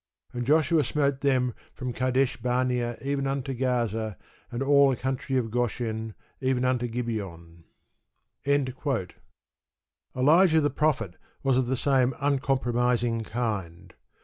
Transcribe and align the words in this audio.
And 0.33 0.47
Joshua 0.47 0.83
smote 0.83 1.21
them 1.21 1.53
from 1.75 1.93
Kadesh 1.93 2.35
barnea 2.37 2.97
even 3.03 3.27
unto 3.27 3.53
Gaza, 3.53 4.17
and 4.51 4.63
all 4.63 4.89
the 4.89 4.95
country 4.95 5.37
of 5.37 5.51
Goshen, 5.51 6.15
even 6.39 6.65
unto 6.65 6.87
Gibeon. 6.87 7.65
Elijah 8.47 9.13
the 10.59 10.71
prophet 10.71 11.17
was 11.43 11.55
of 11.55 11.67
the 11.67 11.77
same 11.77 12.15
uncompromising 12.19 13.23
kind. 13.25 13.93